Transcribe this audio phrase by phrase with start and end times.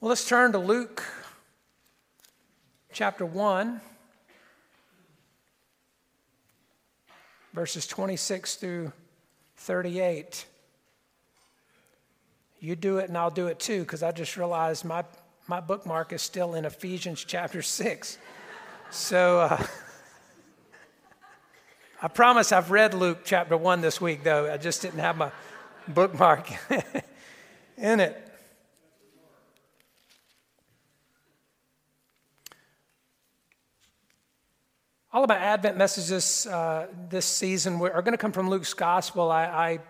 [0.00, 1.02] Well, let's turn to Luke
[2.92, 3.80] chapter 1,
[7.52, 8.92] verses 26 through
[9.56, 10.46] 38.
[12.60, 15.02] You do it and I'll do it too, because I just realized my,
[15.48, 18.18] my bookmark is still in Ephesians chapter 6.
[18.90, 19.66] So uh,
[22.00, 24.48] I promise I've read Luke chapter 1 this week, though.
[24.48, 25.32] I just didn't have my
[25.88, 26.52] bookmark
[27.76, 28.27] in it.
[35.18, 39.32] All of my Advent messages uh, this season are going to come from Luke's Gospel.
[39.32, 39.80] I,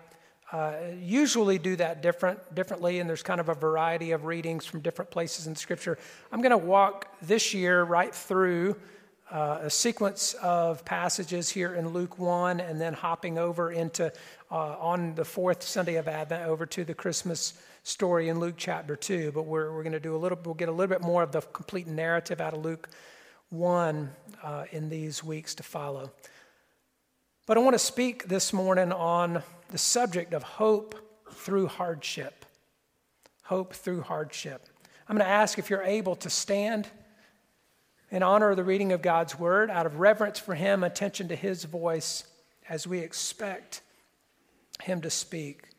[0.51, 4.65] I uh, usually do that different, differently, and there's kind of a variety of readings
[4.65, 5.99] from different places in Scripture.
[6.31, 8.75] I'm going to walk this year right through
[9.29, 14.11] uh, a sequence of passages here in Luke 1, and then hopping over into,
[14.49, 17.53] uh, on the fourth Sunday of Advent, over to the Christmas
[17.83, 19.31] story in Luke chapter 2.
[19.31, 21.31] But we're, we're going to do a little, we'll get a little bit more of
[21.31, 22.89] the complete narrative out of Luke
[23.49, 24.11] one
[24.43, 26.11] uh, in these weeks to follow.
[27.45, 29.41] But I want to speak this morning on
[29.71, 30.95] the subject of hope
[31.31, 32.45] through hardship.
[33.43, 34.67] Hope through hardship.
[35.07, 36.87] I'm going to ask if you're able to stand
[38.11, 41.35] in honor of the reading of God's word, out of reverence for Him, attention to
[41.35, 42.25] His voice,
[42.67, 43.81] as we expect
[44.83, 45.69] Him to speak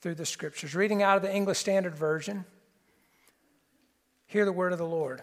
[0.00, 0.74] through the scriptures.
[0.74, 2.44] Reading out of the English Standard Version,
[4.26, 5.22] hear the word of the Lord.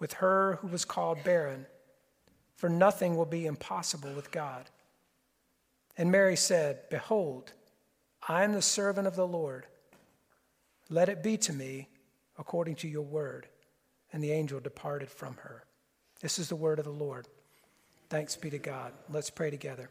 [0.00, 1.66] with her who was called barren,
[2.56, 4.68] for nothing will be impossible with God.
[5.96, 7.52] And Mary said, Behold,
[8.26, 9.66] I am the servant of the Lord.
[10.88, 11.88] Let it be to me
[12.38, 13.46] according to your word.
[14.12, 15.64] And the angel departed from her.
[16.20, 17.28] This is the word of the Lord.
[18.08, 18.92] Thanks be to God.
[19.08, 19.88] Let's pray together.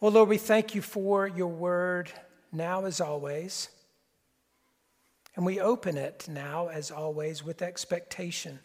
[0.00, 2.12] Well, Lord, we thank you for your word
[2.52, 3.70] now as always.
[5.38, 8.58] And we open it now, as always, with expectation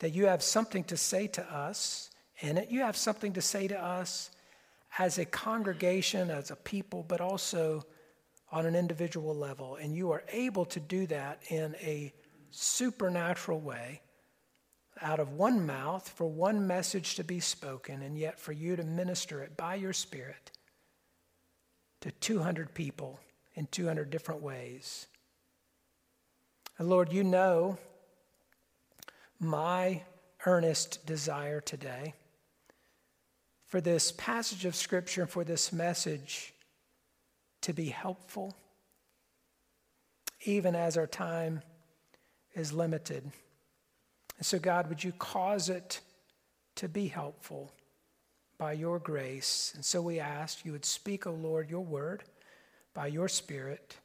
[0.00, 2.70] that you have something to say to us it.
[2.70, 4.30] You have something to say to us
[4.98, 7.86] as a congregation, as a people, but also
[8.52, 9.76] on an individual level.
[9.76, 12.12] And you are able to do that in a
[12.50, 14.02] supernatural way
[15.00, 18.84] out of one mouth for one message to be spoken, and yet for you to
[18.84, 20.50] minister it by your Spirit
[22.02, 23.18] to 200 people
[23.54, 25.07] in 200 different ways.
[26.78, 27.76] And Lord, you know
[29.40, 30.02] my
[30.46, 32.14] earnest desire today
[33.66, 36.54] for this passage of Scripture for this message
[37.62, 38.56] to be helpful,
[40.44, 41.62] even as our time
[42.54, 43.24] is limited.
[44.36, 46.00] And so, God, would you cause it
[46.76, 47.72] to be helpful
[48.56, 49.72] by your grace?
[49.74, 52.22] And so we ask you would speak, O Lord, your word
[52.94, 53.96] by your Spirit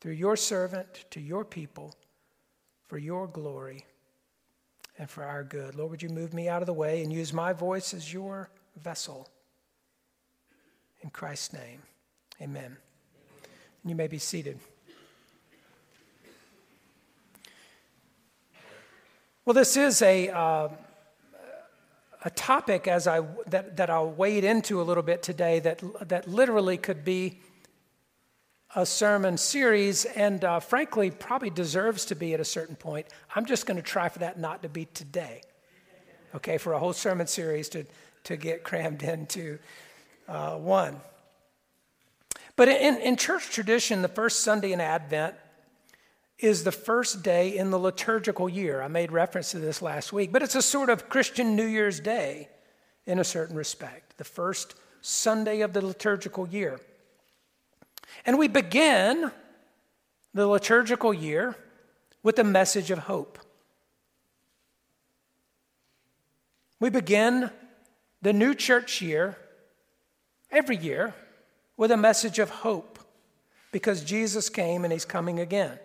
[0.00, 1.94] through your servant to your people
[2.86, 3.86] for your glory
[4.98, 5.74] and for our good.
[5.74, 8.50] Lord, would you move me out of the way and use my voice as your
[8.76, 9.28] vessel?
[11.02, 11.82] In Christ's name,
[12.40, 12.76] amen.
[13.82, 14.58] And you may be seated.
[19.44, 20.68] Well, this is a, uh,
[22.24, 26.26] a topic as I, that, that I'll wade into a little bit today that, that
[26.26, 27.40] literally could be
[28.74, 33.06] a sermon series, and uh, frankly, probably deserves to be at a certain point.
[33.34, 35.42] I'm just going to try for that not to be today.
[36.34, 37.84] Okay, for a whole sermon series to,
[38.24, 39.58] to get crammed into
[40.28, 40.96] uh, one.
[42.56, 45.36] But in, in church tradition, the first Sunday in Advent
[46.38, 48.82] is the first day in the liturgical year.
[48.82, 52.00] I made reference to this last week, but it's a sort of Christian New Year's
[52.00, 52.48] Day
[53.06, 56.80] in a certain respect, the first Sunday of the liturgical year.
[58.24, 59.30] And we begin
[60.32, 61.56] the liturgical year
[62.22, 63.38] with a message of hope.
[66.80, 67.50] We begin
[68.22, 69.36] the new church year
[70.50, 71.14] every year
[71.76, 72.98] with a message of hope
[73.72, 75.78] because Jesus came and he's coming again.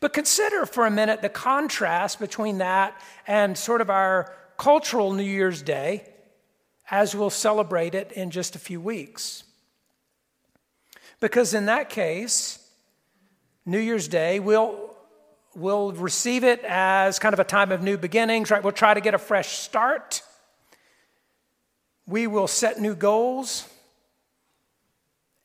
[0.00, 5.22] But consider for a minute the contrast between that and sort of our cultural New
[5.22, 6.06] Year's Day
[6.90, 9.44] as we'll celebrate it in just a few weeks.
[11.20, 12.58] Because in that case,
[13.66, 14.96] New Year's Day, we'll,
[15.54, 18.64] we'll receive it as kind of a time of new beginnings, right?
[18.64, 20.22] We'll try to get a fresh start.
[22.06, 23.68] We will set new goals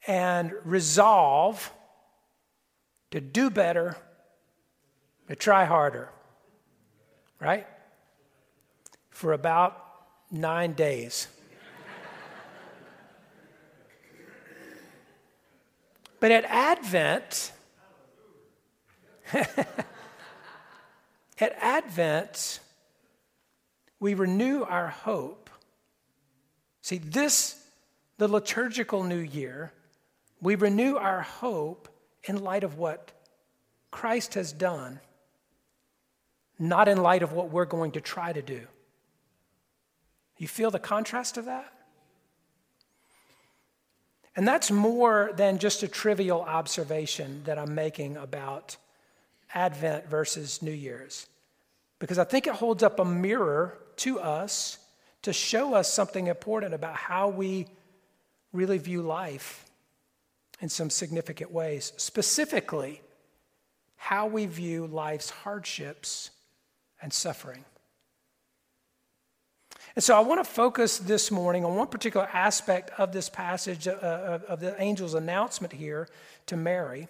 [0.07, 1.71] and resolve
[3.11, 3.97] to do better,
[5.27, 6.09] to try harder,
[7.39, 7.67] right?
[9.09, 9.81] For about
[10.31, 11.27] nine days.
[16.25, 17.51] But at Advent,
[19.31, 19.67] at
[21.39, 22.59] Advent,
[23.99, 25.51] we renew our hope.
[26.81, 27.63] See, this,
[28.17, 29.71] the liturgical new year,
[30.41, 31.89] we renew our hope
[32.23, 33.11] in light of what
[33.91, 34.99] Christ has done,
[36.57, 38.61] not in light of what we're going to try to do.
[40.39, 41.74] You feel the contrast of that?
[44.35, 48.75] And that's more than just a trivial observation that I'm making about
[49.53, 51.27] Advent versus New Year's,
[51.99, 54.77] because I think it holds up a mirror to us
[55.21, 57.67] to show us something important about how we
[58.51, 59.65] really view life
[60.59, 61.93] in some significant ways.
[61.97, 63.01] Specifically,
[63.95, 66.29] how we view life's hardships
[67.01, 67.63] and suffering.
[69.95, 73.87] And so I want to focus this morning on one particular aspect of this passage
[73.87, 76.09] uh, of the angel's announcement here
[76.47, 77.07] to Mary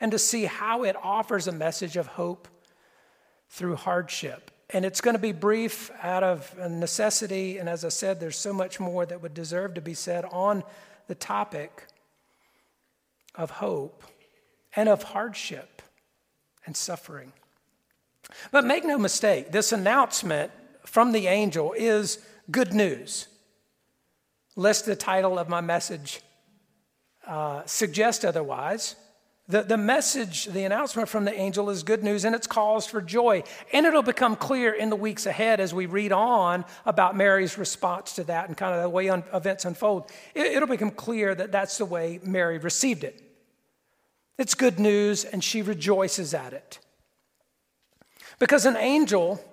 [0.00, 2.48] and to see how it offers a message of hope
[3.50, 4.50] through hardship.
[4.70, 7.58] And it's going to be brief out of necessity.
[7.58, 10.62] And as I said, there's so much more that would deserve to be said on
[11.06, 11.86] the topic
[13.34, 14.04] of hope
[14.74, 15.82] and of hardship
[16.64, 17.34] and suffering.
[18.50, 20.50] But make no mistake, this announcement
[20.84, 22.18] from the angel is
[22.50, 23.28] good news,
[24.56, 26.20] lest the title of my message
[27.26, 28.96] uh, suggest otherwise.
[29.46, 33.02] The, the message, the announcement from the angel is good news and it's cause for
[33.02, 33.42] joy.
[33.74, 38.14] And it'll become clear in the weeks ahead as we read on about Mary's response
[38.14, 40.10] to that and kind of the way un- events unfold.
[40.34, 43.20] It, it'll become clear that that's the way Mary received it.
[44.38, 46.78] It's good news and she rejoices at it.
[48.38, 49.44] Because an angel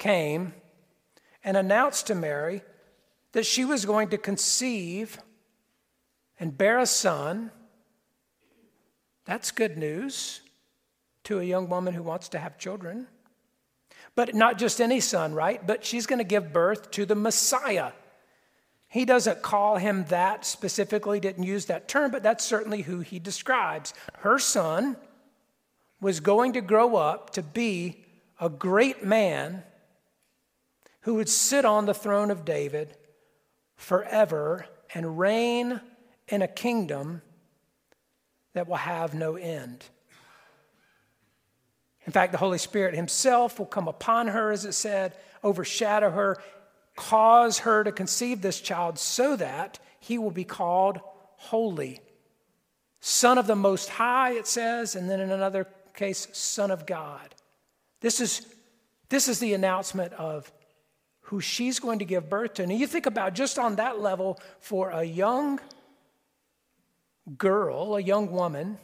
[0.00, 0.52] came
[1.44, 2.62] and announced to Mary
[3.32, 5.18] that she was going to conceive
[6.40, 7.52] and bear a son.
[9.26, 10.40] That's good news
[11.24, 13.06] to a young woman who wants to have children.
[14.16, 15.64] But not just any son, right?
[15.64, 17.92] But she's going to give birth to the Messiah.
[18.88, 23.20] He doesn't call him that specifically, didn't use that term, but that's certainly who he
[23.20, 23.94] describes.
[24.18, 24.96] Her son
[26.00, 28.04] was going to grow up to be
[28.40, 29.62] a great man
[31.02, 32.96] who would sit on the throne of David
[33.76, 35.80] forever and reign
[36.28, 37.22] in a kingdom
[38.52, 39.84] that will have no end.
[42.06, 46.36] In fact, the Holy Spirit Himself will come upon her, as it said, overshadow her,
[46.96, 51.00] cause her to conceive this child so that he will be called
[51.36, 52.00] holy.
[53.00, 57.34] Son of the Most High, it says, and then in another case, Son of God.
[58.00, 58.46] This is,
[59.08, 60.50] this is the announcement of
[61.30, 62.64] who she's going to give birth to.
[62.64, 65.60] And you think about just on that level for a young
[67.38, 68.78] girl, a young woman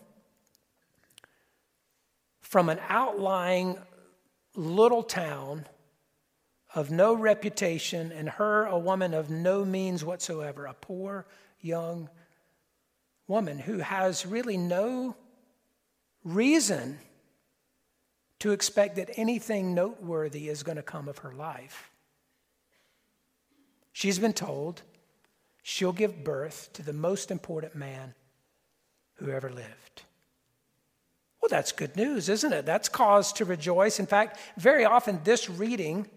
[2.40, 3.76] from an outlying
[4.54, 5.66] little town
[6.72, 11.26] of no reputation, and her, a woman of no means whatsoever, a poor
[11.60, 12.08] young
[13.26, 15.16] woman who has really no
[16.22, 16.96] reason
[18.38, 21.90] to expect that anything noteworthy is going to come of her life.
[23.96, 24.82] She's been told
[25.62, 28.12] she'll give birth to the most important man
[29.14, 30.02] who ever lived.
[31.40, 32.66] Well, that's good news, isn't it?
[32.66, 33.98] That's cause to rejoice.
[33.98, 36.10] In fact, very often this reading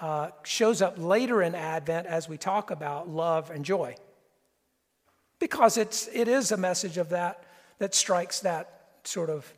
[0.00, 3.94] uh, shows up later in Advent as we talk about love and joy.
[5.38, 7.44] Because it's, it is a message of that
[7.78, 9.52] that strikes that sort of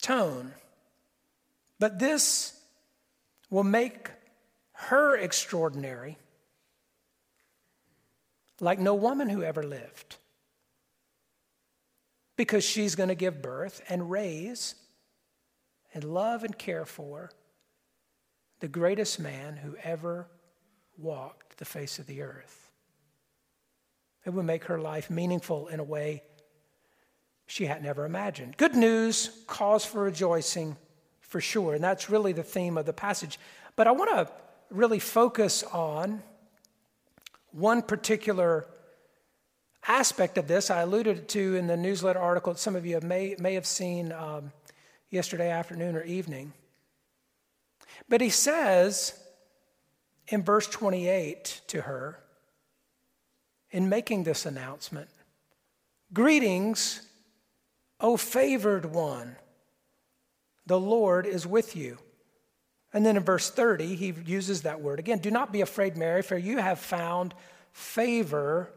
[0.00, 0.54] tone.
[1.78, 2.60] But this
[3.48, 4.10] will make
[4.72, 6.18] her extraordinary
[8.62, 10.16] like no woman who ever lived.
[12.36, 14.76] Because she's going to give birth and raise
[15.92, 17.30] and love and care for
[18.60, 20.28] the greatest man who ever
[20.96, 22.70] walked the face of the earth.
[24.24, 26.22] It would make her life meaningful in a way
[27.46, 28.56] she had never imagined.
[28.56, 30.76] Good news, cause for rejoicing
[31.20, 31.74] for sure.
[31.74, 33.40] And that's really the theme of the passage.
[33.74, 34.32] But I want to
[34.70, 36.22] really focus on
[37.52, 38.66] one particular
[39.86, 40.70] aspect of this.
[40.70, 44.12] I alluded to in the newsletter article that some of you may, may have seen
[44.12, 44.52] um,
[45.10, 46.52] yesterday afternoon or evening.
[48.08, 49.18] But he says
[50.28, 52.18] in verse 28 to her,
[53.70, 55.08] in making this announcement,
[56.12, 57.02] Greetings,
[58.00, 59.36] O favored one,
[60.66, 61.98] the Lord is with you.
[62.92, 65.18] And then in verse 30, he uses that word again.
[65.18, 67.34] Do not be afraid, Mary, for you have found
[67.72, 68.70] favor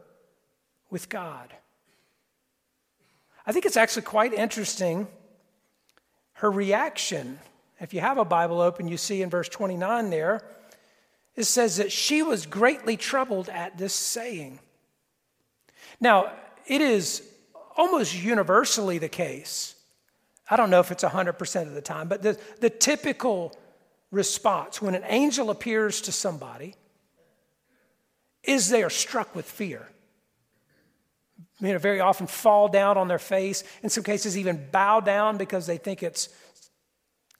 [0.90, 1.52] with God.
[3.46, 5.06] I think it's actually quite interesting
[6.34, 7.38] her reaction.
[7.80, 10.42] If you have a Bible open, you see in verse 29 there,
[11.34, 14.58] it says that she was greatly troubled at this saying.
[16.00, 16.32] Now,
[16.66, 17.22] it is
[17.76, 19.74] almost universally the case.
[20.50, 23.56] I don't know if it's 100% of the time, but the, the typical
[24.10, 26.74] response when an angel appears to somebody
[28.42, 29.86] is they are struck with fear.
[31.60, 35.38] You know, very often fall down on their face, in some cases, even bow down
[35.38, 36.28] because they think it's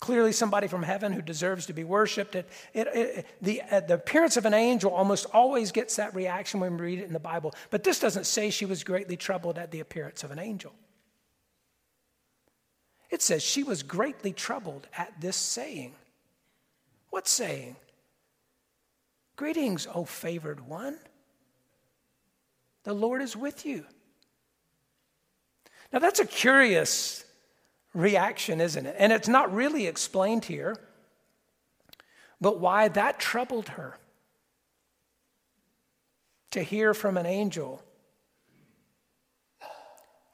[0.00, 2.34] clearly somebody from heaven who deserves to be worshiped.
[2.34, 6.60] It, it, it, the, uh, the appearance of an angel almost always gets that reaction
[6.60, 7.54] when we read it in the Bible.
[7.70, 10.72] But this doesn't say she was greatly troubled at the appearance of an angel.
[13.10, 15.94] It says she was greatly troubled at this saying.
[17.16, 17.76] What saying?
[19.36, 20.98] Greetings, O favored one.
[22.84, 23.86] The Lord is with you.
[25.90, 27.24] Now, that's a curious
[27.94, 28.96] reaction, isn't it?
[28.98, 30.76] And it's not really explained here,
[32.38, 33.96] but why that troubled her
[36.50, 37.82] to hear from an angel,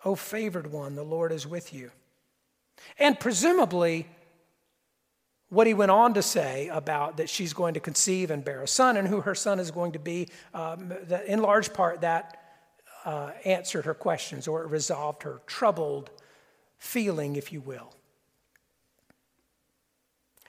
[0.05, 1.93] O favored one, the Lord is with you.
[2.99, 4.09] And presumably,
[5.53, 8.67] what he went on to say about that she's going to conceive and bear a
[8.67, 12.43] son and who her son is going to be, um, that in large part that
[13.05, 16.09] uh, answered her questions or it resolved her troubled
[16.79, 17.93] feeling, if you will.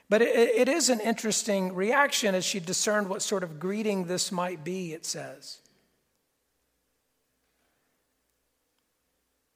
[0.08, 4.32] But it, it is an interesting reaction as she discerned what sort of greeting this
[4.32, 5.58] might be, it says.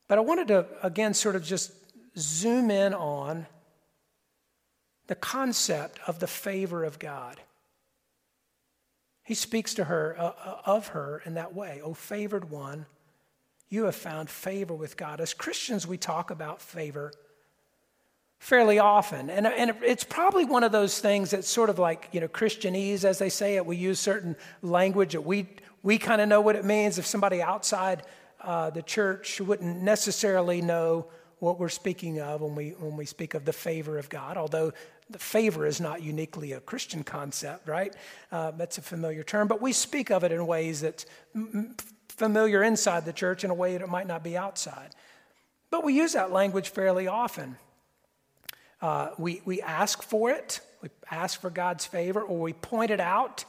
[0.09, 1.73] But I wanted to, again, sort of just
[2.19, 3.47] zoom in on
[5.09, 7.41] the concept of the favor of God.
[9.25, 11.81] He speaks to her, uh, uh, of her in that way.
[11.83, 12.87] O favored one,
[13.69, 15.21] you have found favor with God.
[15.21, 17.13] As Christians, we talk about favor
[18.39, 19.29] fairly often.
[19.29, 23.05] And, and it's probably one of those things that's sort of like, you know, Christianese,
[23.05, 23.67] as they say it.
[23.67, 25.47] We use certain language that we,
[25.83, 26.99] we kind of know what it means.
[26.99, 28.05] If somebody outside
[28.41, 31.07] uh, the church wouldn't necessarily know
[31.41, 34.73] what we're speaking of when we, when we speak of the favor of God, although
[35.11, 37.95] the favor is not uniquely a Christian concept, right?
[38.31, 41.07] Uh, that's a familiar term, but we speak of it in ways that's
[42.09, 44.91] familiar inside the church in a way that it might not be outside.
[45.71, 47.57] But we use that language fairly often.
[48.81, 53.01] Uh, we, we ask for it, we ask for God's favor, or we point it
[53.01, 53.45] out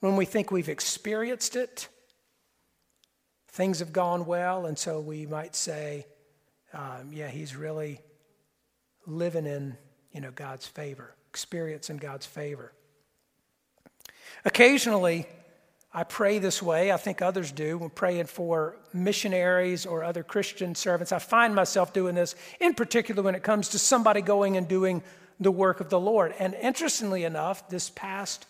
[0.00, 1.88] when we think we've experienced it.
[3.48, 6.06] Things have gone well, and so we might say,
[6.72, 8.00] um, yeah, he's really
[9.06, 9.76] living in
[10.12, 12.72] you know, God's favor, experience in God's favor.
[14.44, 15.26] Occasionally,
[15.94, 16.90] I pray this way.
[16.90, 21.12] I think others do when praying for missionaries or other Christian servants.
[21.12, 25.02] I find myself doing this in particular when it comes to somebody going and doing
[25.38, 26.34] the work of the Lord.
[26.38, 28.46] And interestingly enough, this past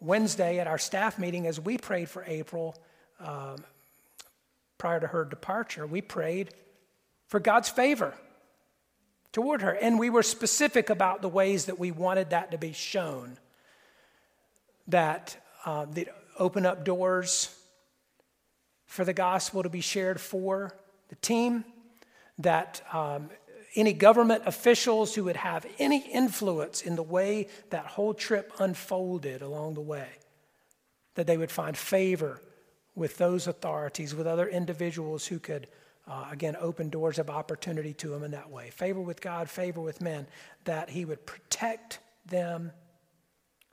[0.00, 2.76] Wednesday at our staff meeting, as we prayed for April
[3.20, 3.64] um,
[4.78, 6.50] prior to her departure, we prayed
[7.28, 8.14] for God's favor
[9.34, 9.72] toward her.
[9.72, 13.36] And we were specific about the ways that we wanted that to be shown.
[14.88, 15.36] That
[15.66, 17.54] uh, the open up doors
[18.86, 20.74] for the gospel to be shared for,
[21.08, 21.64] the team,
[22.38, 23.28] that um,
[23.74, 29.42] any government officials who would have any influence in the way that whole trip unfolded
[29.42, 30.08] along the way,
[31.16, 32.40] that they would find favor
[32.94, 35.66] with those authorities, with other individuals who could,
[36.06, 38.70] uh, again, open doors of opportunity to them in that way.
[38.70, 40.26] Favor with God, favor with men,
[40.64, 42.72] that He would protect them,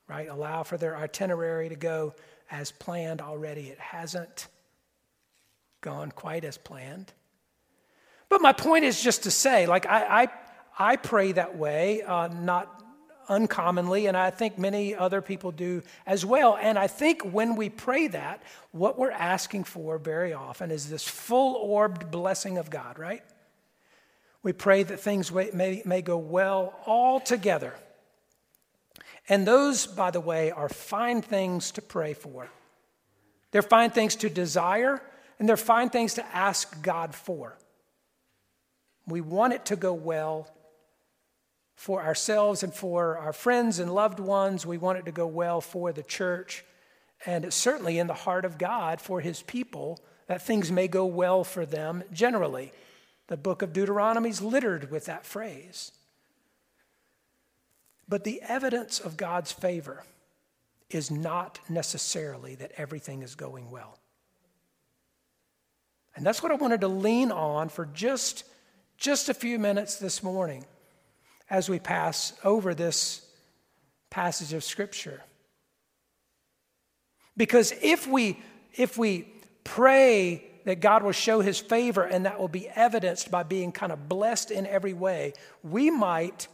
[0.08, 0.30] right?
[0.30, 2.14] Allow for their itinerary to go
[2.50, 3.68] as planned already.
[3.68, 4.48] It hasn't
[5.82, 7.12] gone quite as planned.
[8.30, 10.28] But my point is just to say, like, I, I,
[10.80, 12.82] I pray that way, uh, not
[13.30, 16.58] uncommonly, and I think many other people do as well.
[16.60, 21.08] And I think when we pray that, what we're asking for very often is this
[21.08, 23.24] full orbed blessing of God, right?
[24.44, 27.74] We pray that things may, may go well all together.
[29.30, 32.50] And those, by the way, are fine things to pray for.
[33.52, 35.02] They're fine things to desire,
[35.40, 37.58] and they're fine things to ask God for.
[39.08, 40.48] We want it to go well
[41.82, 44.68] for ourselves and for our friends and loved ones.
[44.68, 46.64] We want it to go well for the church.
[47.26, 51.08] And it's certainly in the heart of God for his people that things may go
[51.08, 52.72] well for them generally.
[53.30, 55.92] The book of Deuteronomy is littered with that phrase.
[58.08, 60.04] But the evidence of God's favor
[60.92, 63.98] is not necessarily that everything is going well.
[66.16, 68.44] And that's what I wanted to lean on for just
[68.98, 70.64] just a few minutes this morning
[71.52, 73.24] as we pass over this
[74.10, 75.22] passage of Scripture.
[77.36, 78.40] Because if we,
[78.74, 79.28] if we
[79.66, 83.92] pray that God will show his favor and that will be evidenced by being kind
[83.92, 86.48] of blessed in every way, we might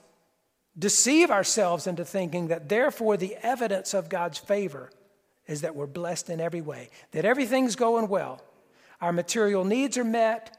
[0.77, 4.89] deceive ourselves into thinking that therefore the evidence of God's favor
[5.45, 8.41] is that we're blessed in every way, that everything's going well.
[8.99, 10.56] Our material needs are met,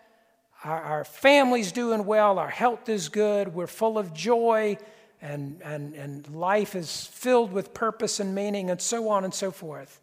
[0.64, 4.76] our, our family's doing well, our health is good, we're full of joy,
[5.20, 9.50] and, and, and life is filled with purpose and meaning, and so on and so
[9.50, 10.00] forth.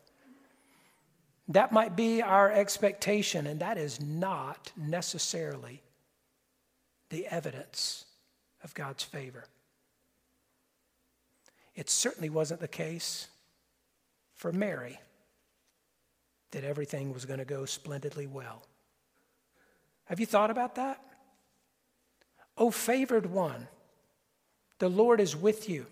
[1.50, 5.82] That might be our expectation, and that is not necessarily
[7.10, 8.06] the evidence
[8.64, 9.46] of God's favor.
[11.76, 13.28] It certainly wasn't the case
[14.34, 15.00] for Mary
[16.52, 18.66] that everything was going to go splendidly well.
[20.06, 21.02] Have you thought about that?
[22.58, 23.68] O favored one,
[24.80, 25.88] the Lord is with you.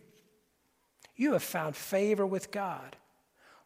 [1.15, 2.95] You have found favor with God.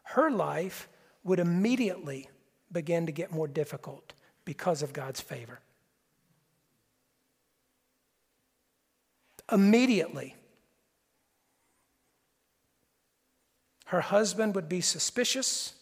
[0.02, 0.88] Her life
[1.24, 2.28] would immediately
[2.72, 4.12] begin to get more difficult
[4.44, 5.60] because of God's favor.
[9.50, 10.34] Immediately.
[13.86, 15.72] Her husband would be suspicious,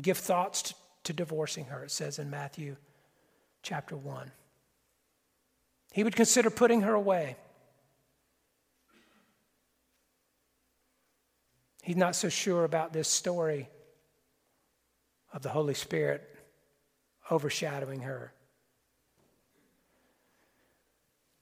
[0.00, 2.76] give thoughts to to divorcing her, it says in Matthew
[3.62, 4.30] chapter 1.
[5.92, 7.36] He would consider putting her away.
[11.82, 13.68] He's not so sure about this story
[15.32, 16.22] of the Holy Spirit
[17.30, 18.32] overshadowing her.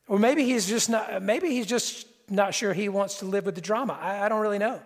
[0.08, 3.54] Or maybe he's just not, maybe he's just not sure he wants to live with
[3.54, 3.98] the drama.
[4.00, 4.80] I, I don't really know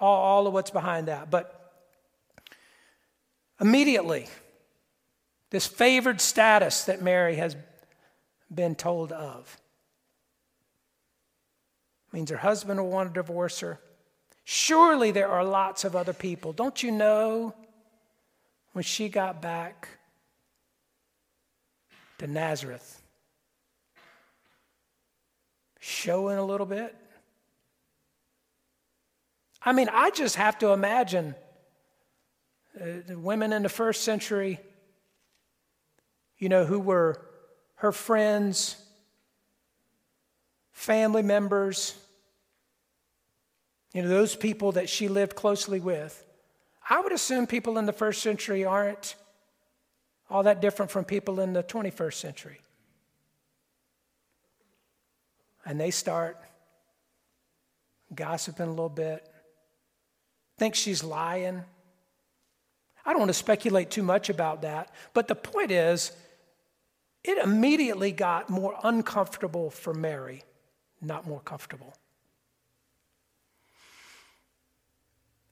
[0.00, 1.30] all, all of what's behind that.
[1.30, 1.61] But
[3.62, 4.26] Immediately,
[5.50, 7.56] this favored status that Mary has
[8.52, 9.56] been told of
[12.12, 13.78] means her husband will want to divorce her.
[14.42, 16.52] Surely there are lots of other people.
[16.52, 17.54] Don't you know
[18.72, 19.88] when she got back
[22.18, 23.00] to Nazareth?
[25.78, 26.96] Showing a little bit.
[29.62, 31.36] I mean, I just have to imagine
[32.82, 34.58] Uh, the women in the first century,
[36.38, 37.24] you know, who were
[37.76, 38.76] her friends,
[40.72, 41.94] family members,
[43.94, 46.24] you know, those people that she lived closely with.
[46.88, 49.14] I would assume people in the first century aren't
[50.28, 52.58] all that different from people in the 21st century.
[55.64, 56.36] And they start
[58.12, 59.24] gossiping a little bit,
[60.58, 61.62] think she's lying.
[63.04, 66.12] I don't want to speculate too much about that, but the point is,
[67.24, 70.42] it immediately got more uncomfortable for Mary,
[71.00, 71.94] not more comfortable.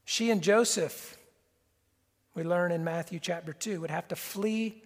[0.05, 1.17] She and Joseph,
[2.35, 4.83] we learn in Matthew chapter 2, would have to flee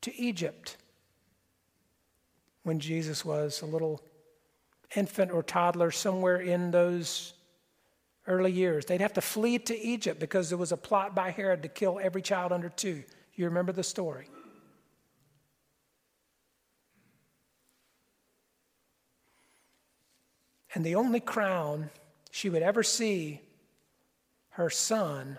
[0.00, 0.76] to Egypt
[2.64, 4.02] when Jesus was a little
[4.96, 7.34] infant or toddler, somewhere in those
[8.30, 8.86] early years.
[8.86, 11.98] They'd have to flee to Egypt because there was a plot by Herod to kill
[12.00, 13.02] every child under two.
[13.34, 14.28] You remember the story.
[20.74, 21.90] And the only crown
[22.30, 23.40] she would ever see
[24.50, 25.38] her son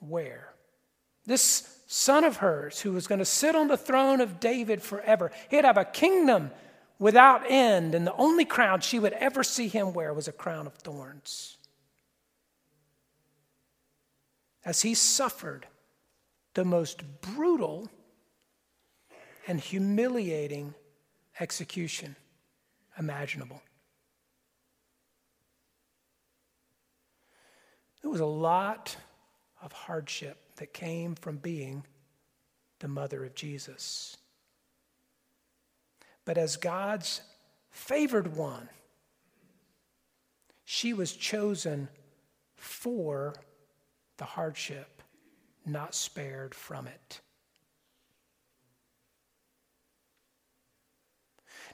[0.00, 0.54] wear.
[1.26, 5.30] This son of hers, who was going to sit on the throne of David forever,
[5.50, 6.50] he'd have a kingdom
[7.02, 10.68] without end, and the only crown she would ever see him wear was a crown
[10.68, 11.56] of thorns.
[14.64, 15.66] As he suffered
[16.54, 17.90] the most brutal
[19.48, 20.74] and humiliating
[21.40, 22.14] execution
[22.96, 23.60] imaginable.
[28.00, 28.96] There was a lot
[29.60, 31.84] of hardship that came from being
[32.78, 34.16] the mother of Jesus.
[36.24, 37.20] But as God's
[37.70, 38.68] favored one,
[40.64, 41.88] she was chosen
[42.54, 43.34] for
[44.18, 45.02] the hardship,
[45.66, 47.20] not spared from it.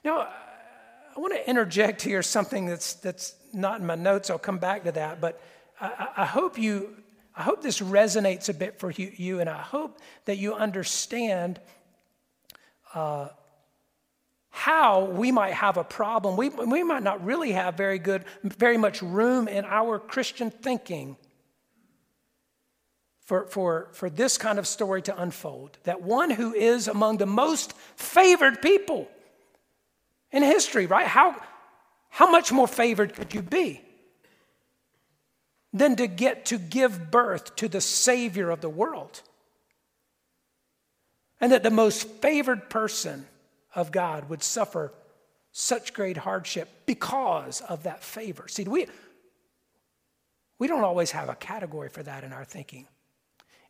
[0.04, 0.28] Now,
[1.16, 4.30] I want to interject here something that's, that's not in my notes.
[4.30, 5.20] I'll come back to that.
[5.20, 5.40] But
[5.80, 6.96] I, I hope you,
[7.36, 11.60] I hope this resonates a bit for you, you and I hope that you understand
[12.94, 13.28] uh,
[14.58, 16.36] how we might have a problem.
[16.36, 21.16] We, we might not really have very good, very much room in our Christian thinking
[23.20, 25.78] for, for, for this kind of story to unfold.
[25.84, 29.08] That one who is among the most favored people
[30.32, 31.06] in history, right?
[31.06, 31.36] How,
[32.08, 33.82] how much more favored could you be?
[35.72, 39.20] than to get to give birth to the Savior of the world.
[41.40, 43.26] And that the most favored person
[43.74, 44.92] of God would suffer
[45.52, 48.48] such great hardship because of that favor.
[48.48, 48.86] See, we,
[50.58, 52.86] we don't always have a category for that in our thinking.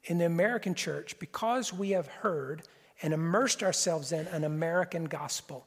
[0.04, 2.62] In the American church, because we have heard
[3.02, 5.66] and immersed ourselves in an American gospel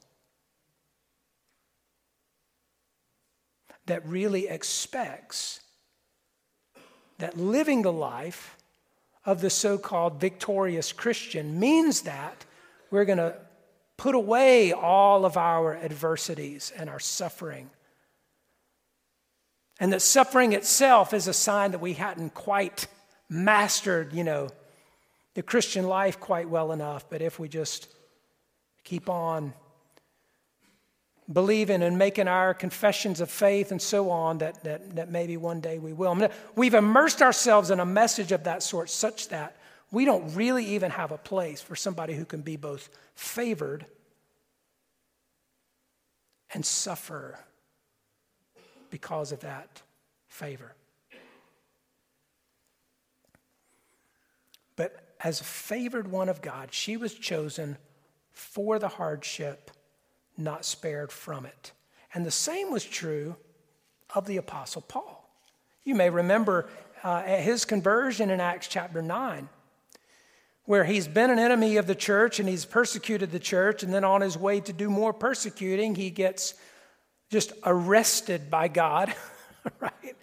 [3.86, 5.60] that really expects
[7.18, 8.56] that living the life
[9.24, 12.44] of the so called victorious Christian means that
[12.90, 13.36] we're going to
[13.96, 17.70] put away all of our adversities and our suffering.
[19.80, 22.86] And that suffering itself is a sign that we hadn't quite
[23.28, 24.48] mastered, you know,
[25.34, 27.08] the Christian life quite well enough.
[27.08, 27.88] But if we just
[28.84, 29.54] keep on
[31.32, 35.60] believing and making our confessions of faith and so on that, that, that maybe one
[35.60, 36.28] day we will.
[36.56, 39.56] We've immersed ourselves in a message of that sort such that
[39.92, 43.86] we don't really even have a place for somebody who can be both favored
[46.54, 47.38] and suffer
[48.90, 49.82] because of that
[50.26, 50.74] favor.
[54.76, 57.76] But as a favored one of God, she was chosen
[58.32, 59.70] for the hardship
[60.38, 61.72] not spared from it.
[62.14, 63.36] And the same was true
[64.14, 65.30] of the Apostle Paul.
[65.84, 66.68] You may remember
[67.04, 69.48] uh, at his conversion in Acts chapter 9,
[70.64, 74.04] where he's been an enemy of the church and he's persecuted the church, and then
[74.04, 76.54] on his way to do more persecuting, he gets
[77.30, 79.14] just arrested by God,
[79.80, 80.16] right?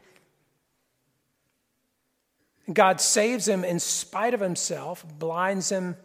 [2.71, 5.97] God saves him in spite of himself, blinds him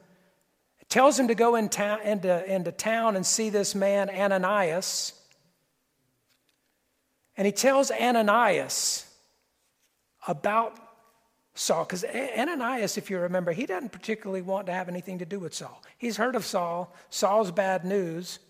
[0.95, 5.13] tells him to go in ta- into, into town and see this man, Ananias.
[7.37, 9.05] And he tells Ananias
[10.29, 10.79] about
[11.55, 15.39] Saul, because Ananias, if you remember, he doesn't particularly want to have anything to do
[15.39, 15.83] with Saul.
[15.99, 18.41] He's heard of Saul, Saul's bad news.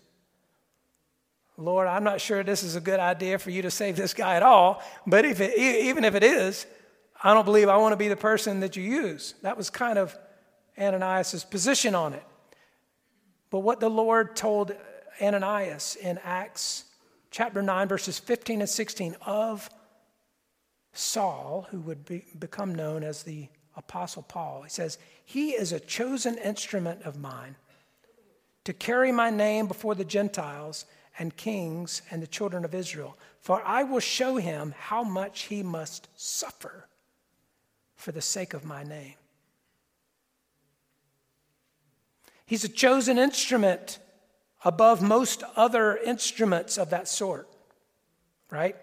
[1.57, 4.35] Lord, I'm not sure this is a good idea for you to save this guy
[4.35, 6.65] at all, but if it, even if it is,
[7.23, 9.35] I don't believe I want to be the person that you use.
[9.41, 10.17] That was kind of
[10.77, 12.23] Ananias' position on it.
[13.51, 14.75] But what the Lord told
[15.21, 16.85] Ananias in Acts
[17.31, 19.69] chapter 9, verses 15 and 16 of
[20.97, 25.79] Saul, who would be, become known as the Apostle Paul, he says, He is a
[25.79, 27.55] chosen instrument of mine
[28.63, 30.85] to carry my name before the Gentiles
[31.19, 33.17] and kings and the children of Israel.
[33.41, 36.87] For I will show him how much he must suffer
[37.95, 39.15] for the sake of my name.
[42.45, 43.99] He's a chosen instrument
[44.63, 47.49] above most other instruments of that sort,
[48.49, 48.75] right?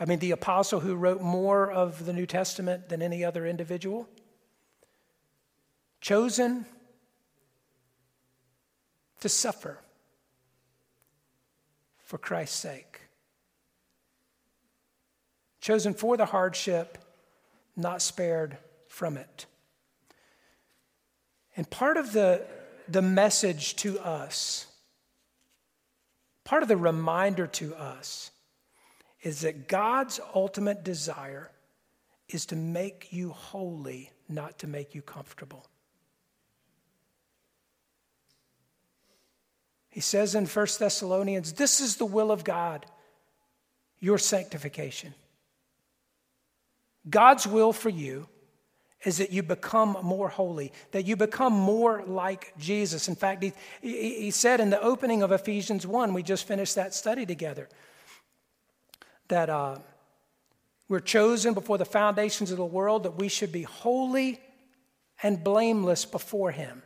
[0.00, 4.08] I mean, the apostle who wrote more of the New Testament than any other individual.
[6.00, 6.66] Chosen
[9.20, 9.78] to suffer
[12.02, 13.00] for Christ's sake.
[15.60, 16.98] Chosen for the hardship,
[17.76, 19.46] not spared from it.
[21.56, 22.42] And part of the,
[22.88, 24.66] the message to us,
[26.42, 28.31] part of the reminder to us,
[29.22, 31.50] is that God's ultimate desire
[32.28, 35.66] is to make you holy, not to make you comfortable.
[39.90, 42.86] He says in 1 Thessalonians, This is the will of God,
[44.00, 45.14] your sanctification.
[47.08, 48.28] God's will for you
[49.04, 53.08] is that you become more holy, that you become more like Jesus.
[53.08, 56.94] In fact, he, he said in the opening of Ephesians 1, we just finished that
[56.94, 57.68] study together,
[59.28, 59.78] that uh,
[60.88, 64.40] we're chosen before the foundations of the world, that we should be holy
[65.22, 66.82] and blameless before Him.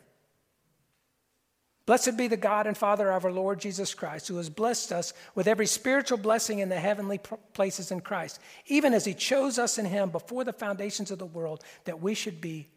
[1.86, 5.12] Blessed be the God and Father of our Lord Jesus Christ, who has blessed us
[5.36, 7.20] with every spiritual blessing in the heavenly
[7.54, 11.26] places in Christ, even as He chose us in Him before the foundations of the
[11.26, 12.68] world, that we should be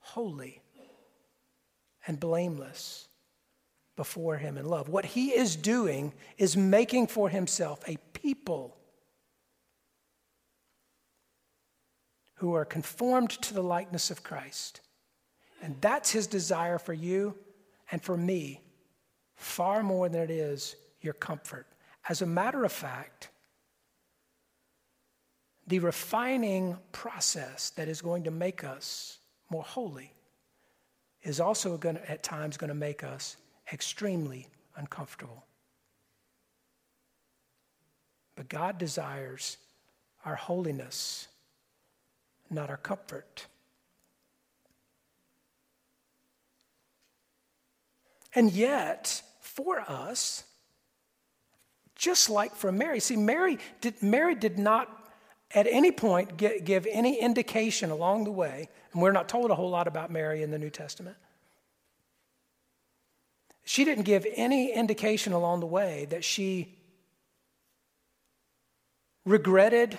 [0.00, 0.60] holy
[2.06, 3.06] and blameless
[3.94, 4.88] before Him in love.
[4.88, 8.77] What He is doing is making for Himself a people
[12.38, 14.80] who are conformed to the likeness of Christ.
[15.62, 17.36] And that's His desire for you
[17.90, 18.62] and for me
[19.34, 21.66] far more than it is your comfort.
[22.08, 23.28] As a matter of fact,
[25.66, 29.18] the refining process that is going to make us
[29.50, 30.12] more holy
[31.22, 33.36] is also going to, at times going to make us
[33.72, 35.44] extremely uncomfortable.
[38.34, 39.58] But God desires
[40.24, 41.28] our holiness,
[42.50, 43.46] not our comfort.
[48.34, 50.44] And yet, for us,
[51.94, 54.88] just like for Mary, see, Mary did, Mary did not
[55.52, 59.54] at any point get, give any indication along the way, and we're not told a
[59.54, 61.16] whole lot about Mary in the New Testament.
[63.64, 66.78] She didn't give any indication along the way that she
[69.24, 69.98] regretted,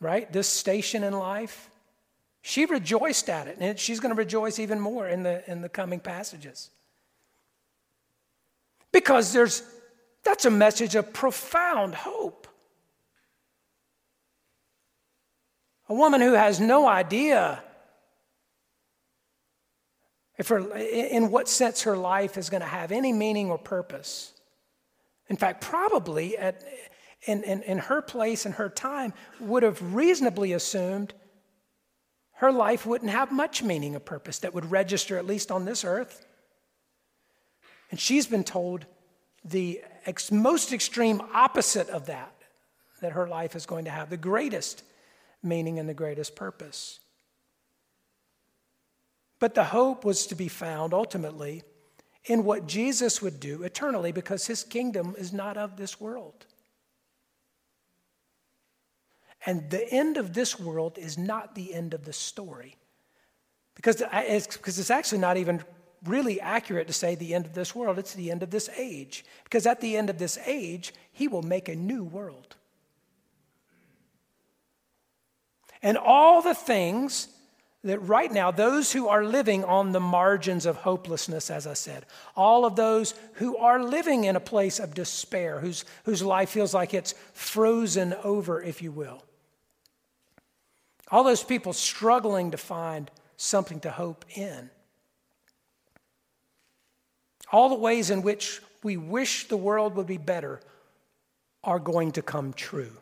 [0.00, 1.70] right, this station in life.
[2.42, 5.68] She rejoiced at it, and she's going to rejoice even more in the, in the
[5.68, 6.70] coming passages.
[8.92, 9.62] Because there's,
[10.24, 12.48] that's a message of profound hope.
[15.88, 17.62] A woman who has no idea
[20.40, 24.32] if her, in what sense her life is going to have any meaning or purpose.
[25.28, 26.64] In fact, probably at,
[27.26, 31.12] in, in, in her place and her time would have reasonably assumed
[32.40, 35.84] her life wouldn't have much meaning or purpose that would register, at least on this
[35.84, 36.24] earth.
[37.90, 38.86] And she's been told
[39.44, 42.32] the ex- most extreme opposite of that,
[43.02, 44.82] that her life is going to have the greatest
[45.42, 47.00] meaning and the greatest purpose.
[49.38, 51.62] But the hope was to be found ultimately
[52.24, 56.46] in what Jesus would do eternally because his kingdom is not of this world.
[59.46, 62.76] And the end of this world is not the end of the story.
[63.74, 65.62] Because it's, because it's actually not even
[66.04, 69.24] really accurate to say the end of this world, it's the end of this age.
[69.44, 72.56] Because at the end of this age, he will make a new world.
[75.82, 77.28] And all the things
[77.82, 82.04] that right now, those who are living on the margins of hopelessness, as I said,
[82.36, 86.74] all of those who are living in a place of despair, whose, whose life feels
[86.74, 89.22] like it's frozen over, if you will,
[91.10, 94.70] all those people struggling to find something to hope in.
[97.52, 100.60] All the ways in which we wish the world would be better
[101.64, 102.96] are going to come true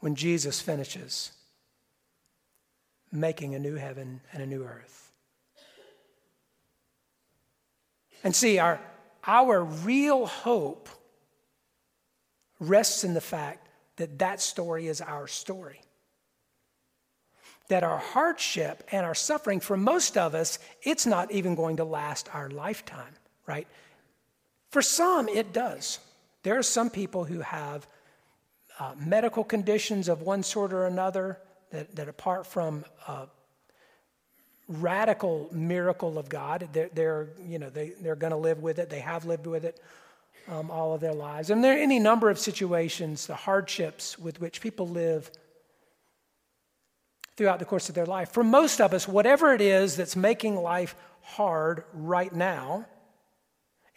[0.00, 1.32] when Jesus finishes
[3.12, 5.12] making a new heaven and a new earth.
[8.24, 8.80] And see, our,
[9.26, 10.88] our real hope
[12.58, 13.61] rests in the fact
[13.96, 15.80] that that story is our story.
[17.68, 21.84] That our hardship and our suffering, for most of us, it's not even going to
[21.84, 23.14] last our lifetime,
[23.46, 23.66] right?
[24.70, 25.98] For some, it does.
[26.42, 27.86] There are some people who have
[28.78, 31.38] uh, medical conditions of one sort or another
[31.70, 33.26] that, that apart from a
[34.68, 38.90] radical miracle of God, they're, they're you know, they, they're going to live with it.
[38.90, 39.80] They have lived with it
[40.48, 41.50] um, all of their lives.
[41.50, 45.30] And there are any number of situations, the hardships with which people live
[47.36, 48.30] throughout the course of their life.
[48.32, 52.86] For most of us, whatever it is that's making life hard right now,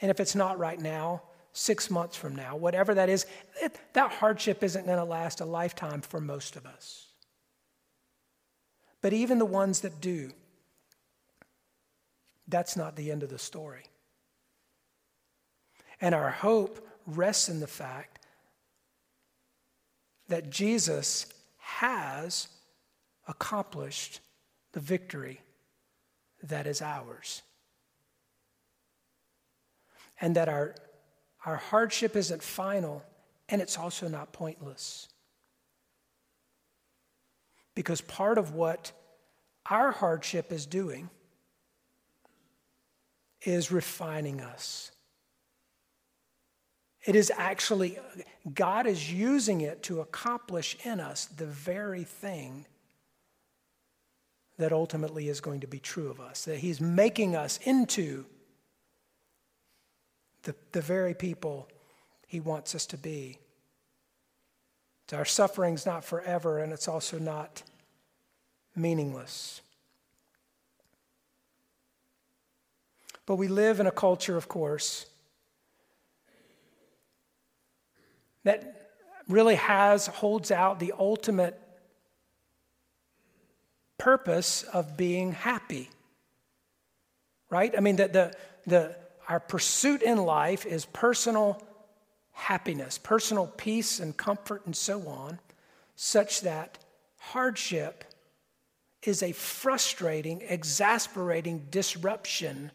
[0.02, 3.26] and if it's not right now, six months from now, whatever that is,
[3.62, 7.08] it, that hardship isn't going to last a lifetime for most of us.
[9.02, 10.32] But even the ones that do,
[12.48, 13.84] that's not the end of the story.
[16.02, 18.20] And our hope rests in the fact
[20.28, 21.28] that Jesus
[21.58, 22.48] has
[23.28, 24.20] accomplished
[24.74, 25.42] the victory
[26.44, 27.42] that is ours.
[30.20, 30.76] And that our,
[31.46, 33.04] our hardship isn't final
[33.50, 35.08] and it's also not pointless.
[37.76, 38.92] Because part of what
[39.70, 41.10] our hardship is doing
[43.42, 44.92] is refining us.
[47.06, 48.00] It is actually,
[48.54, 52.66] God is using it to accomplish in us the very thing
[54.58, 56.46] that ultimately is going to be true of us.
[56.46, 58.26] That He's making us into
[60.44, 61.68] the, the very people
[62.28, 63.38] He wants us to be.
[65.14, 67.62] Our suffering's not forever, and it's also not
[68.76, 69.62] meaningless.
[73.28, 75.06] But we live in a culture, of course,
[78.46, 78.90] that
[79.28, 81.60] really has, holds out the ultimate
[83.98, 85.90] purpose of being happy.
[87.50, 87.74] Right?
[87.76, 88.34] I mean, the, the,
[88.66, 88.96] the,
[89.28, 91.62] our pursuit in life is personal
[92.32, 95.40] happiness, personal peace and comfort, and so on,
[95.96, 96.78] such that
[97.18, 98.04] hardship
[99.02, 102.72] is a frustrating, exasperating disruption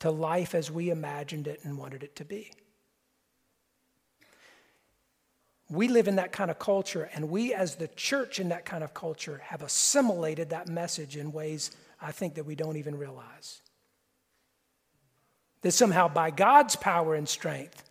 [0.00, 2.50] to life as we imagined it and wanted it to be.
[5.72, 8.84] We live in that kind of culture, and we, as the church in that kind
[8.84, 13.62] of culture, have assimilated that message in ways I think that we don't even realize.
[15.62, 17.88] That somehow, by God's power and strength,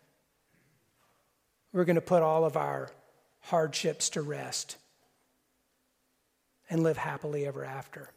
[1.74, 2.91] we're going to put all of our
[3.39, 4.78] hardships to rest
[6.70, 8.12] and live happily ever after.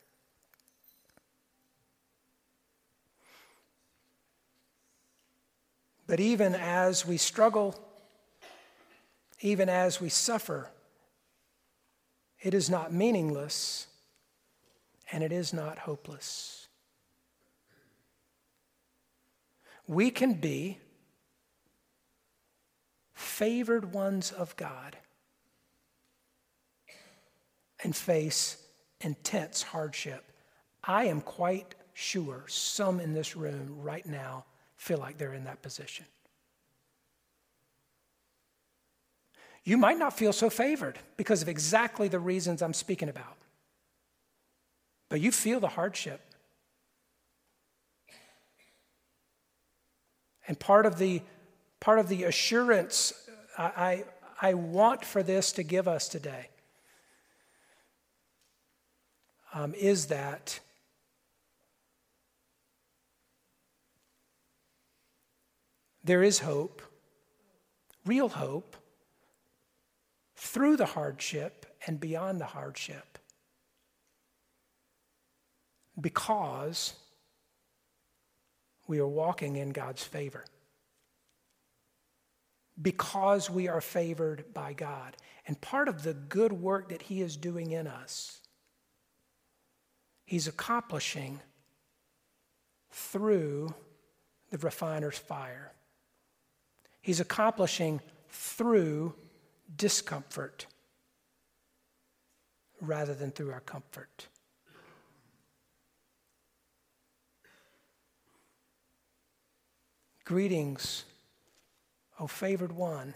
[6.06, 7.74] But even as we struggle
[9.40, 10.70] even as we suffer,
[12.40, 13.86] it is not meaningless
[15.12, 16.68] and it is not hopeless.
[19.86, 20.78] We can be
[23.12, 24.96] favored ones of God
[27.82, 28.56] and face
[29.00, 30.24] intense hardship.
[30.82, 35.62] I am quite sure some in this room right now feel like they're in that
[35.62, 36.06] position.
[39.64, 43.36] You might not feel so favored because of exactly the reasons I'm speaking about.
[45.08, 46.20] But you feel the hardship.
[50.46, 51.22] And part of the,
[51.80, 53.14] part of the assurance
[53.56, 54.04] I, I,
[54.50, 56.48] I want for this to give us today
[59.54, 60.60] um, is that
[66.02, 66.82] there is hope,
[68.04, 68.76] real hope,
[70.44, 73.18] through the hardship and beyond the hardship.
[75.98, 76.92] Because
[78.86, 80.44] we are walking in God's favor.
[82.80, 85.16] Because we are favored by God.
[85.46, 88.40] And part of the good work that He is doing in us,
[90.26, 91.40] He's accomplishing
[92.90, 93.74] through
[94.50, 95.72] the refiner's fire.
[97.00, 99.14] He's accomplishing through
[99.76, 100.66] discomfort
[102.80, 104.28] rather than through our comfort.
[110.24, 111.04] Greetings,
[112.18, 113.14] O favored one.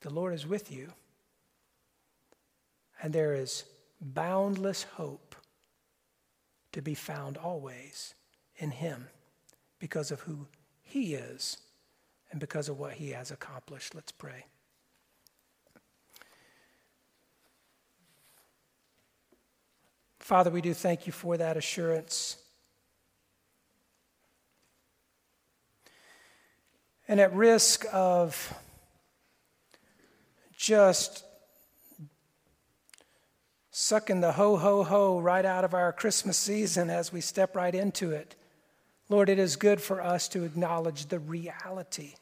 [0.00, 0.92] The Lord is with you,
[3.02, 3.64] and there is
[4.00, 5.34] boundless hope
[6.72, 8.14] to be found always
[8.56, 9.08] in Him
[9.78, 10.46] because of who
[10.82, 11.58] He is
[12.30, 13.94] and because of what He has accomplished.
[13.94, 14.46] Let's pray.
[20.26, 22.36] Father, we do thank you for that assurance.
[27.06, 28.52] And at risk of
[30.56, 31.22] just
[33.70, 37.72] sucking the ho, ho, ho right out of our Christmas season as we step right
[37.72, 38.34] into it,
[39.08, 42.14] Lord, it is good for us to acknowledge the reality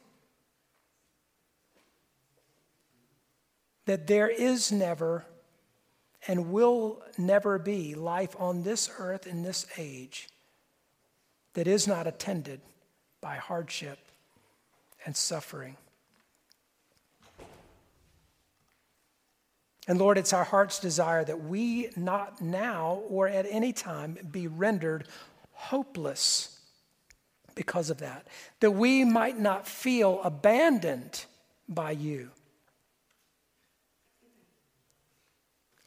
[3.87, 5.25] that there is never
[6.27, 10.29] and will never be life on this earth in this age
[11.55, 12.61] that is not attended
[13.21, 13.99] by hardship
[15.05, 15.77] and suffering.
[19.87, 24.47] And Lord, it's our heart's desire that we not now or at any time be
[24.47, 25.07] rendered
[25.53, 26.59] hopeless
[27.55, 28.27] because of that,
[28.61, 31.27] that we might not feel abandoned
[31.69, 32.31] by you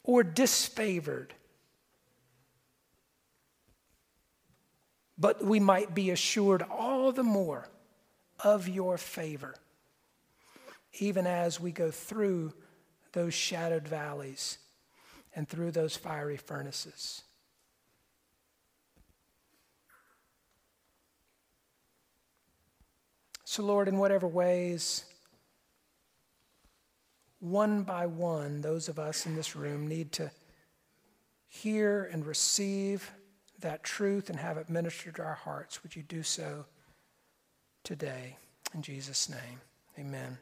[0.07, 1.31] or disfavored,
[5.17, 7.67] but we might be assured all the more
[8.39, 9.53] of your favor,
[10.99, 12.53] even as we go through
[13.11, 14.57] those shadowed valleys
[15.35, 17.23] and through those fiery furnaces.
[23.43, 25.03] So, Lord, in whatever ways,
[27.39, 30.31] one by one, those of us in this room need to
[31.47, 33.11] hear and receive
[33.59, 36.65] that truth and have it ministered to our hearts, would you do so
[37.83, 38.37] today?
[38.73, 39.61] In Jesus' name,
[39.97, 40.37] amen.